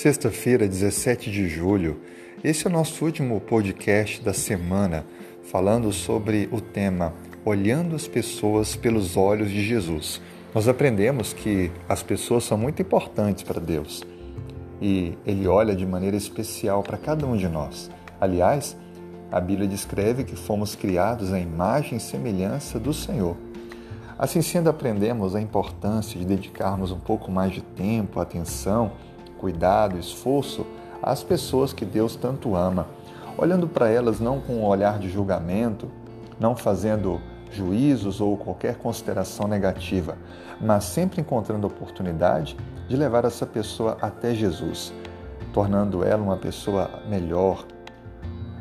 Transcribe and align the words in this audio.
Sexta-feira, 0.00 0.68
17 0.68 1.28
de 1.28 1.48
julho. 1.48 2.00
Esse 2.44 2.68
é 2.68 2.70
o 2.70 2.72
nosso 2.72 3.04
último 3.04 3.40
podcast 3.40 4.22
da 4.22 4.32
semana, 4.32 5.04
falando 5.42 5.92
sobre 5.92 6.48
o 6.52 6.60
tema 6.60 7.12
Olhando 7.44 7.96
as 7.96 8.06
pessoas 8.06 8.76
pelos 8.76 9.16
olhos 9.16 9.50
de 9.50 9.60
Jesus. 9.60 10.20
Nós 10.54 10.68
aprendemos 10.68 11.32
que 11.32 11.72
as 11.88 12.00
pessoas 12.00 12.44
são 12.44 12.56
muito 12.56 12.80
importantes 12.80 13.42
para 13.42 13.58
Deus 13.58 14.04
e 14.80 15.18
Ele 15.26 15.48
olha 15.48 15.74
de 15.74 15.84
maneira 15.84 16.16
especial 16.16 16.80
para 16.84 16.96
cada 16.96 17.26
um 17.26 17.36
de 17.36 17.48
nós. 17.48 17.90
Aliás, 18.20 18.76
a 19.32 19.40
Bíblia 19.40 19.66
descreve 19.66 20.22
que 20.22 20.36
fomos 20.36 20.76
criados 20.76 21.32
à 21.32 21.40
imagem 21.40 21.98
e 21.98 22.00
semelhança 22.00 22.78
do 22.78 22.94
Senhor. 22.94 23.36
Assim 24.16 24.42
sendo, 24.42 24.70
aprendemos 24.70 25.34
a 25.34 25.40
importância 25.40 26.20
de 26.20 26.24
dedicarmos 26.24 26.92
um 26.92 27.00
pouco 27.00 27.32
mais 27.32 27.50
de 27.50 27.62
tempo, 27.62 28.20
atenção, 28.20 28.92
cuidado, 29.38 29.98
esforço 29.98 30.66
às 31.02 31.22
pessoas 31.22 31.72
que 31.72 31.84
Deus 31.84 32.16
tanto 32.16 32.54
ama, 32.54 32.88
olhando 33.36 33.68
para 33.68 33.88
elas 33.88 34.20
não 34.20 34.40
com 34.40 34.54
um 34.54 34.64
olhar 34.64 34.98
de 34.98 35.08
julgamento, 35.08 35.88
não 36.38 36.56
fazendo 36.56 37.20
juízos 37.50 38.20
ou 38.20 38.36
qualquer 38.36 38.76
consideração 38.76 39.48
negativa, 39.48 40.16
mas 40.60 40.84
sempre 40.84 41.20
encontrando 41.20 41.66
oportunidade 41.66 42.56
de 42.88 42.96
levar 42.96 43.24
essa 43.24 43.46
pessoa 43.46 43.96
até 44.00 44.34
Jesus, 44.34 44.92
tornando 45.52 46.04
ela 46.04 46.22
uma 46.22 46.36
pessoa 46.36 46.90
melhor. 47.08 47.64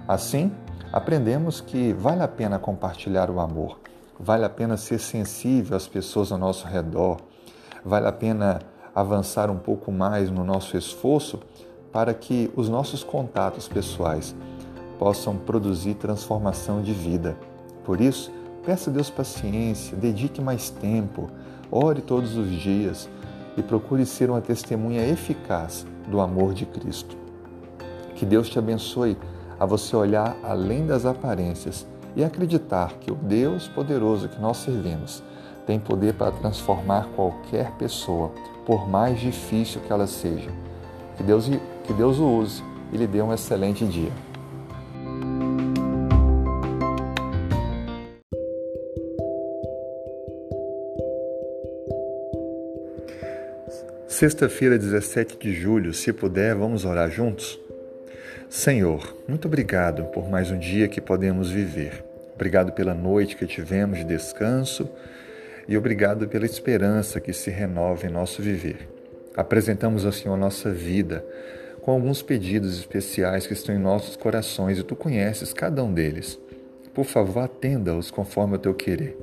Assim, 0.08 0.52
aprendemos 0.92 1.60
que 1.60 1.94
vale 1.94 2.22
a 2.22 2.28
pena 2.28 2.60
compartilhar 2.60 3.30
o 3.30 3.40
amor, 3.40 3.80
vale 4.20 4.46
a 4.46 4.50
pena 4.50 4.78
ser 4.78 5.00
sensível 5.00 5.76
às 5.76 5.88
pessoas 5.88 6.32
ao 6.32 6.38
nosso 6.38 6.68
redor, 6.68 7.18
vale 7.84 8.08
a 8.08 8.12
pena 8.12 8.60
avançar 8.98 9.52
um 9.52 9.60
pouco 9.60 9.92
mais 9.92 10.32
no 10.32 10.44
nosso 10.44 10.76
esforço 10.76 11.40
para 11.92 12.16
que 12.16 12.52
os 12.56 12.68
nossos 12.68 13.04
contatos 13.04 13.68
pessoais 13.68 14.36
possam 14.98 15.38
produzir 15.38 15.94
transformação 15.94 16.82
de 16.82 16.94
vida. 16.94 17.38
Por 17.86 18.02
isso, 18.02 18.32
peça 18.66 18.90
a 18.90 18.94
Deus 18.94 19.08
paciência, 19.08 19.96
dedique 19.96 20.42
mais 20.42 20.72
tempo, 20.72 21.30
ore 21.72 22.02
todos 22.02 22.36
os 22.36 22.50
dias 22.50 23.08
e 23.56 23.62
procure 23.62 24.04
ser 24.04 24.32
uma 24.32 24.42
testemunha 24.42 25.08
eficaz 25.08 25.86
do 26.08 26.20
amor 26.20 26.56
de 26.56 26.66
Cristo. 26.66 27.16
Que 28.16 28.26
Deus 28.26 28.50
te 28.50 28.58
abençoe 28.58 29.16
a 29.60 29.66
você 29.68 29.96
olhar 29.96 30.36
além 30.44 30.88
das 30.88 31.06
aparências 31.06 31.86
e 32.16 32.24
acreditar 32.24 32.94
que 32.94 33.12
o 33.12 33.16
Deus 33.16 33.68
poderoso 33.68 34.28
que 34.28 34.42
nós 34.42 34.58
servimos 34.58 35.22
tem 35.68 35.78
poder 35.78 36.14
para 36.14 36.32
transformar 36.32 37.10
qualquer 37.14 37.72
pessoa, 37.72 38.32
por 38.66 38.90
mais 38.90 39.20
difícil 39.20 39.82
que 39.82 39.92
ela 39.92 40.08
seja. 40.08 40.50
Que 41.18 41.24
Deus, 41.24 41.50
que 41.84 41.94
Deus 41.94 42.18
o 42.18 42.26
use 42.26 42.64
e 42.94 42.98
lhe 42.98 43.06
dê 43.06 43.22
um 43.22 43.34
excelente 43.34 43.86
dia. 43.86 44.12
Sexta-feira, 54.08 54.80
17 54.80 55.38
de 55.38 55.54
julho, 55.54 55.94
se 55.94 56.12
puder, 56.14 56.56
vamos 56.56 56.86
orar 56.86 57.12
juntos? 57.12 57.60
Senhor, 58.50 59.16
muito 59.28 59.48
obrigado 59.48 60.06
por 60.06 60.30
mais 60.30 60.50
um 60.50 60.58
dia 60.58 60.88
que 60.88 61.02
podemos 61.02 61.52
viver. 61.52 62.04
Obrigado 62.34 62.72
pela 62.72 62.94
noite 62.94 63.36
que 63.36 63.46
tivemos 63.46 64.00
de 64.00 64.06
descanso 64.06 64.90
e 65.68 65.78
obrigado 65.78 66.28
pela 66.28 66.46
esperança 66.46 67.20
que 67.20 67.34
se 67.34 67.50
renova 67.50 68.06
em 68.06 68.10
nosso 68.10 68.42
viver. 68.42 68.88
Apresentamos 69.36 70.06
ao 70.06 70.12
Senhor 70.12 70.38
nossa 70.38 70.72
vida 70.72 71.26
com 71.82 71.92
alguns 71.92 72.22
pedidos 72.22 72.78
especiais 72.78 73.46
que 73.46 73.54
estão 73.54 73.76
em 73.76 73.80
nossos 73.80 74.16
corações 74.16 74.78
e 74.78 74.84
tu 74.84 74.96
conheces 74.96 75.54
cada 75.54 75.84
um 75.84 75.94
deles. 75.94 76.40
Por 76.94 77.06
favor, 77.06 77.42
atenda-os 77.42 78.10
conforme 78.10 78.56
o 78.56 78.60
teu 78.60 78.74
querer, 78.74 79.18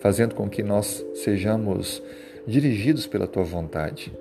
fazendo 0.00 0.34
com 0.34 0.48
que 0.48 0.62
nós 0.62 1.04
sejamos 1.14 2.02
dirigidos 2.46 3.06
pela 3.06 3.26
tua 3.26 3.42
vontade. 3.42 4.12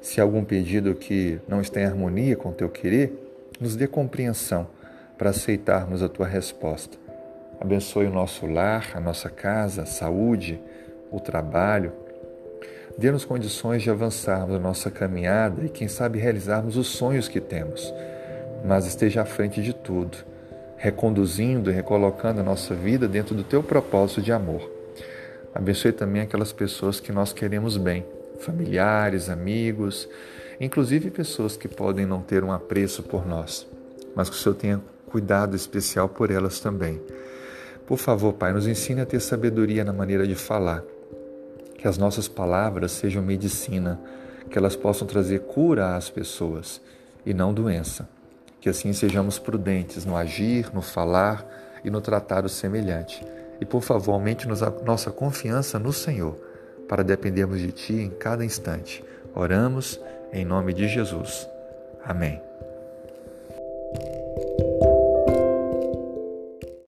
Se 0.00 0.20
há 0.20 0.24
algum 0.24 0.44
pedido 0.44 0.94
que 0.94 1.40
não 1.48 1.60
está 1.60 1.80
em 1.80 1.84
harmonia 1.84 2.36
com 2.36 2.50
o 2.50 2.54
teu 2.54 2.68
querer, 2.68 3.12
nos 3.60 3.74
dê 3.74 3.86
compreensão 3.86 4.68
para 5.16 5.30
aceitarmos 5.30 6.02
a 6.02 6.08
tua 6.08 6.26
resposta. 6.26 7.07
Abençoe 7.60 8.06
o 8.06 8.12
nosso 8.12 8.46
lar, 8.46 8.92
a 8.94 9.00
nossa 9.00 9.28
casa, 9.28 9.82
a 9.82 9.86
saúde, 9.86 10.60
o 11.10 11.18
trabalho. 11.18 11.92
Dê-nos 12.96 13.24
condições 13.24 13.82
de 13.82 13.90
avançarmos 13.90 14.56
a 14.56 14.58
nossa 14.58 14.90
caminhada 14.90 15.64
e, 15.64 15.68
quem 15.68 15.88
sabe, 15.88 16.18
realizarmos 16.18 16.76
os 16.76 16.88
sonhos 16.88 17.28
que 17.28 17.40
temos. 17.40 17.92
Mas 18.64 18.86
esteja 18.86 19.22
à 19.22 19.24
frente 19.24 19.62
de 19.62 19.72
tudo, 19.72 20.18
reconduzindo 20.76 21.70
e 21.70 21.74
recolocando 21.74 22.40
a 22.40 22.44
nossa 22.44 22.74
vida 22.74 23.08
dentro 23.08 23.34
do 23.34 23.42
teu 23.42 23.62
propósito 23.62 24.22
de 24.22 24.32
amor. 24.32 24.70
Abençoe 25.54 25.92
também 25.92 26.22
aquelas 26.22 26.52
pessoas 26.52 27.00
que 27.00 27.10
nós 27.10 27.32
queremos 27.32 27.76
bem, 27.76 28.04
familiares, 28.38 29.28
amigos, 29.28 30.08
inclusive 30.60 31.10
pessoas 31.10 31.56
que 31.56 31.66
podem 31.66 32.06
não 32.06 32.20
ter 32.20 32.44
um 32.44 32.52
apreço 32.52 33.02
por 33.02 33.26
nós, 33.26 33.66
mas 34.14 34.28
que 34.30 34.36
o 34.36 34.38
Senhor 34.38 34.54
tenha 34.54 34.80
cuidado 35.10 35.56
especial 35.56 36.08
por 36.08 36.30
elas 36.30 36.60
também. 36.60 37.00
Por 37.88 37.96
favor, 37.96 38.34
Pai, 38.34 38.52
nos 38.52 38.66
ensine 38.66 39.00
a 39.00 39.06
ter 39.06 39.18
sabedoria 39.18 39.82
na 39.82 39.94
maneira 39.94 40.26
de 40.26 40.34
falar. 40.34 40.84
Que 41.78 41.88
as 41.88 41.96
nossas 41.96 42.28
palavras 42.28 42.92
sejam 42.92 43.22
medicina, 43.22 43.98
que 44.50 44.58
elas 44.58 44.76
possam 44.76 45.06
trazer 45.06 45.40
cura 45.40 45.96
às 45.96 46.10
pessoas 46.10 46.82
e 47.24 47.32
não 47.32 47.54
doença. 47.54 48.06
Que 48.60 48.68
assim 48.68 48.92
sejamos 48.92 49.38
prudentes 49.38 50.04
no 50.04 50.18
agir, 50.18 50.68
no 50.74 50.82
falar 50.82 51.46
e 51.82 51.88
no 51.88 52.02
tratar 52.02 52.44
o 52.44 52.48
semelhante. 52.48 53.24
E 53.58 53.64
por 53.64 53.80
favor, 53.80 54.12
aumente-nos 54.12 54.62
a 54.62 54.68
nossa 54.84 55.10
confiança 55.10 55.78
no 55.78 55.92
Senhor, 55.92 56.36
para 56.86 57.02
dependermos 57.02 57.58
de 57.58 57.72
Ti 57.72 57.94
em 57.94 58.10
cada 58.10 58.44
instante. 58.44 59.02
Oramos 59.34 59.98
em 60.30 60.44
nome 60.44 60.74
de 60.74 60.86
Jesus. 60.88 61.48
Amém. 62.04 62.38